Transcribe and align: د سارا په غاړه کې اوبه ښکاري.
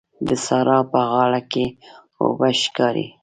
د 0.27 0.29
سارا 0.45 0.79
په 0.91 0.99
غاړه 1.11 1.41
کې 1.51 1.65
اوبه 2.21 2.49
ښکاري. 2.61 3.07